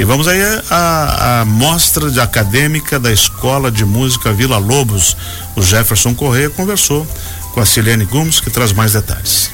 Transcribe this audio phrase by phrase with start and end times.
[0.00, 0.40] E vamos aí
[0.70, 5.14] à mostra de acadêmica da Escola de Música Vila Lobos.
[5.54, 7.06] O Jefferson Correia conversou
[7.52, 9.50] com a Silene Gomes, que traz mais detalhes.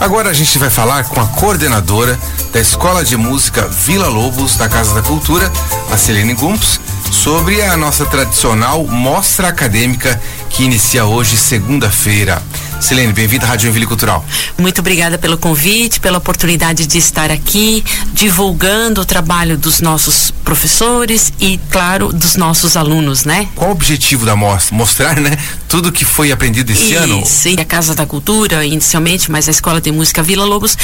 [0.00, 2.18] Agora a gente vai falar com a coordenadora
[2.50, 5.52] da Escola de Música Vila Lobos da Casa da Cultura,
[5.92, 6.80] a Selene Gumps,
[7.12, 10.18] sobre a nossa tradicional mostra acadêmica
[10.48, 12.42] que inicia hoje, segunda-feira.
[12.80, 14.24] Silene, bem-vinda à Rádio Envile Cultural.
[14.58, 21.32] Muito obrigada pelo convite, pela oportunidade de estar aqui divulgando o trabalho dos nossos professores
[21.40, 23.48] e, claro, dos nossos alunos, né?
[23.56, 24.76] Qual o objetivo da mostra?
[24.76, 25.36] Mostrar, né,
[25.68, 27.26] tudo que foi aprendido esse Isso, ano?
[27.26, 30.76] Sim, a Casa da Cultura, inicialmente, mas a Escola de Música Vila Lobos,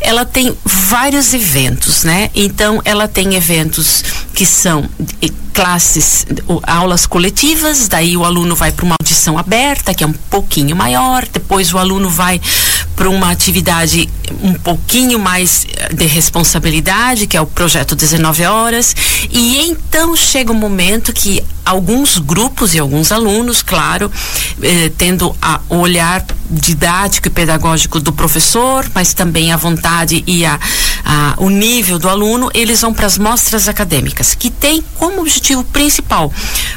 [0.00, 2.28] ela tem vários eventos, né?
[2.34, 4.04] Então, ela tem eventos
[4.36, 4.86] que são
[5.54, 6.26] classes,
[6.64, 11.26] aulas coletivas, daí o aluno vai para uma audição aberta, que é um pouquinho maior,
[11.32, 12.38] depois o aluno vai
[12.94, 14.06] para uma atividade
[14.42, 18.94] um pouquinho mais eh, de responsabilidade, que é o projeto 19 horas,
[19.30, 24.10] e então chega um momento que alguns grupos e alguns alunos, claro,
[24.62, 30.44] eh, tendo a, o olhar didático e pedagógico do professor, mas também a vontade e
[30.44, 30.60] a,
[31.38, 36.32] o nível do aluno, eles vão para as mostras acadêmicas, que tem como objetivo principal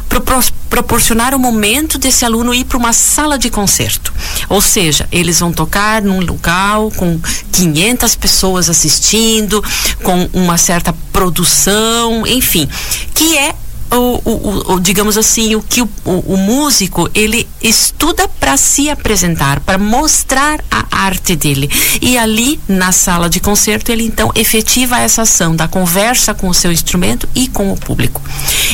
[0.08, 0.24] pro,
[0.70, 4.14] proporcionar o momento desse aluno ir para uma sala de concerto.
[4.48, 7.20] Ou seja, eles vão tocar num local com
[7.52, 9.64] 500 pessoas assistindo,
[10.04, 12.68] com uma certa produção, enfim,
[13.14, 13.56] que é
[13.92, 19.60] o, o, o, digamos assim, o que o, o músico ele estuda para se apresentar,
[19.62, 21.70] para mostrar a arte dele.
[22.02, 26.54] E ali na sala de concerto ele então efetiva essa ação da conversa com o
[26.54, 28.22] seu instrumento e com o público.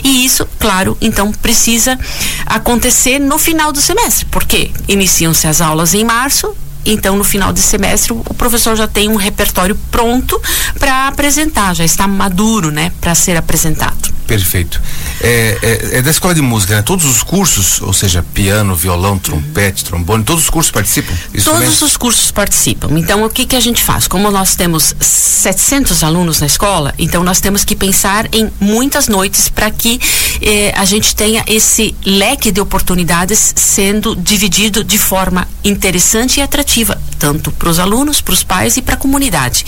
[0.03, 1.97] E isso, claro, então precisa
[2.45, 7.59] acontecer no final do semestre, porque iniciam-se as aulas em março, então, no final de
[7.59, 10.39] semestre, o professor já tem um repertório pronto
[10.77, 14.04] para apresentar, já está maduro, né, para ser apresentado.
[14.27, 14.81] Perfeito.
[15.21, 16.81] É, é, é, da escola de música, né?
[16.81, 21.13] Todos os cursos, ou seja, piano, violão, trompete, trombone, todos os cursos participam?
[21.43, 22.89] Todos os cursos participam.
[22.97, 24.07] Então, o que que a gente faz?
[24.07, 29.47] Como nós temos 700 alunos na escola, então nós temos que pensar em muitas noites
[29.47, 29.99] para que
[30.41, 36.99] eh, a gente tenha esse leque de oportunidades sendo dividido de forma interessante e atrativa,
[37.19, 39.65] tanto para os alunos, para os pais e para a comunidade.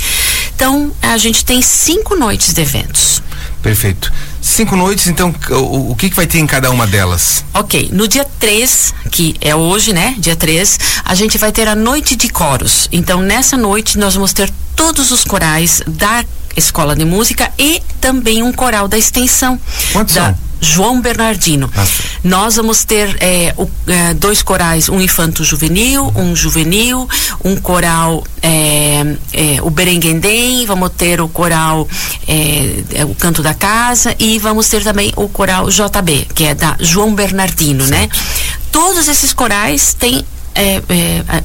[0.55, 3.21] Então, a gente tem cinco noites de eventos.
[3.61, 4.11] Perfeito.
[4.47, 7.43] Cinco noites, então, o, o que, que vai ter em cada uma delas?
[7.53, 7.89] Ok.
[7.91, 10.15] No dia 3, que é hoje, né?
[10.17, 12.87] Dia 3, a gente vai ter a noite de coros.
[12.91, 16.23] Então, nessa noite, nós vamos ter todos os corais da
[16.55, 19.59] Escola de Música e também um coral da extensão.
[19.91, 20.37] Quantos da, são?
[20.59, 21.69] João Bernardino.
[21.75, 22.03] Nossa.
[22.23, 27.07] Nós vamos ter é, o, é, dois corais, um infanto juvenil, um juvenil,
[27.43, 31.87] um coral é, é o Berenguendem, vamos ter o coral
[32.27, 36.55] é, é, o Canto da Casa e vamos ter também o coral JB, que é
[36.55, 38.09] da João Bernardino, né?
[38.71, 40.25] Todos esses corais têm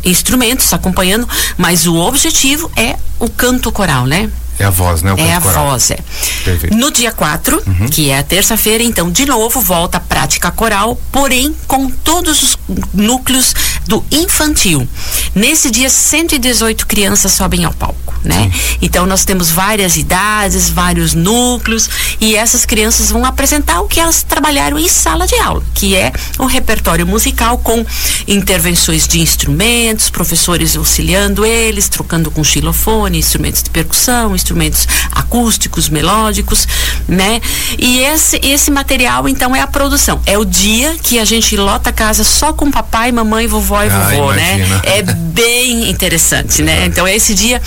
[0.04, 4.30] instrumentos acompanhando, mas o objetivo é o canto coral, né?
[4.58, 5.12] É a voz, né?
[5.12, 5.70] O é a coral.
[5.70, 5.98] voz, é.
[6.44, 6.76] Perfeito.
[6.76, 7.88] No dia 4, uhum.
[7.88, 12.58] que é a terça-feira, então, de novo, volta a prática coral, porém com todos os
[12.92, 13.54] núcleos
[13.86, 14.86] do infantil.
[15.34, 18.50] Nesse dia, 118 crianças sobem ao palco, né?
[18.52, 18.76] Sim.
[18.82, 21.88] Então, nós temos várias idades, vários núcleos,
[22.20, 26.12] e essas crianças vão apresentar o que elas trabalharam em sala de aula, que é
[26.38, 27.84] o repertório musical com
[28.26, 36.68] intervenções de instrumentos, professores auxiliando eles, trocando com xilofone, instrumentos de percussão, instrumentos acústicos, melódicos,
[37.08, 37.40] né?
[37.78, 40.20] E esse, esse material, então, é a produção.
[40.26, 43.88] É o dia que a gente lota a casa só com papai, mamãe, vovó e
[43.88, 44.76] ah, vovô, imagina.
[44.76, 44.80] né?
[44.84, 46.86] É bem interessante, né?
[46.92, 47.60] Então, é esse dia,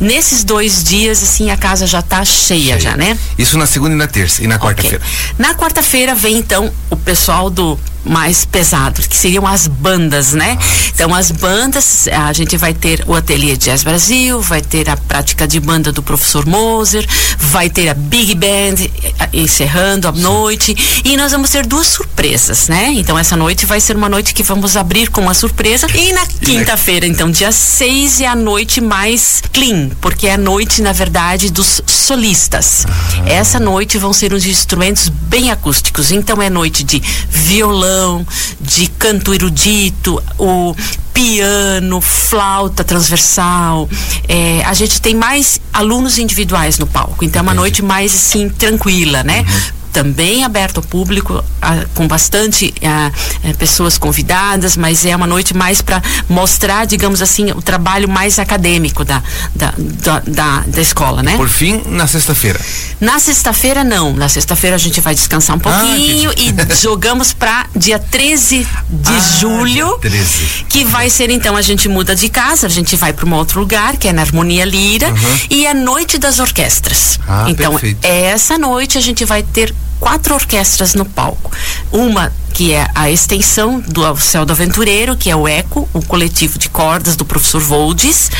[0.00, 3.16] nesses dois dias, assim, a casa já está cheia, cheia, já, né?
[3.38, 4.42] Isso na segunda e na terça.
[4.42, 4.96] E na quarta-feira?
[4.96, 5.36] Okay.
[5.38, 10.58] Na quarta-feira vem, então, o pessoal do mais pesado, que seriam as bandas, né?
[10.94, 15.46] Então as bandas, a gente vai ter o Ateliê Jazz Brasil, vai ter a prática
[15.46, 17.06] de banda do professor Moser,
[17.38, 20.20] vai ter a Big Band eh, encerrando a Sim.
[20.20, 22.90] noite e nós vamos ter duas surpresas, né?
[22.92, 26.26] Então essa noite vai ser uma noite que vamos abrir com uma surpresa e na
[26.26, 31.50] quinta-feira, então dia 6 é a noite mais clean, porque é a noite, na verdade,
[31.50, 32.86] dos solistas.
[32.86, 33.28] Ah.
[33.28, 38.26] Essa noite vão ser os instrumentos bem acústicos, então é noite de violão
[38.60, 40.74] de canto erudito, o
[41.12, 43.88] piano, flauta transversal.
[44.28, 48.48] É, a gente tem mais alunos individuais no palco, então é uma noite mais assim
[48.48, 49.40] tranquila, né?
[49.40, 53.10] Uhum também aberto ao público, a, com bastante a,
[53.48, 58.38] a, pessoas convidadas, mas é uma noite mais para mostrar, digamos assim, o trabalho mais
[58.38, 59.22] acadêmico da,
[59.54, 61.36] da, da, da, da escola, né?
[61.36, 62.60] Por fim, na sexta-feira.
[63.00, 64.12] Na sexta-feira, não.
[64.12, 68.66] Na sexta-feira a gente vai descansar um ah, pouquinho ah, e jogamos para dia 13
[68.90, 69.98] de ah, julho.
[69.98, 70.66] 13.
[70.68, 73.60] Que vai ser então, a gente muda de casa, a gente vai para um outro
[73.60, 75.38] lugar, que é na Harmonia Lira, uhum.
[75.50, 77.18] e é Noite das Orquestras.
[77.26, 78.04] Ah, então, perfeito.
[78.06, 81.52] essa noite a gente vai ter quatro orquestras no palco.
[81.92, 86.58] Uma que é a extensão do Céu do Aventureiro, que é o ECO, o coletivo
[86.58, 88.30] de cordas do professor Voldes,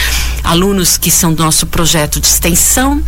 [0.42, 3.02] alunos que são do nosso projeto de extensão,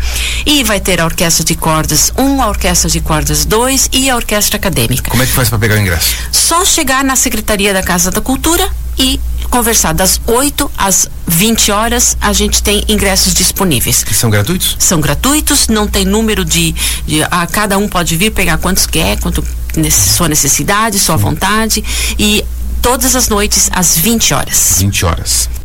[0.45, 4.17] e vai ter a orquestra de cordas 1, a orquestra de cordas 2 e a
[4.17, 5.11] orquestra acadêmica.
[5.11, 6.15] Como é que faz para pegar o ingresso?
[6.31, 8.69] Só chegar na Secretaria da Casa da Cultura
[8.99, 9.19] e
[9.51, 14.05] conversar das 8 às 20 horas, a gente tem ingressos disponíveis.
[14.11, 14.77] E são gratuitos?
[14.79, 16.75] São gratuitos, não tem número de,
[17.07, 19.45] de a cada um pode vir pegar quantos quer, quanto
[19.91, 21.83] sua necessidade, sua vontade
[22.19, 22.45] e
[22.81, 24.77] todas as noites às 20 horas.
[24.79, 25.62] 20 horas.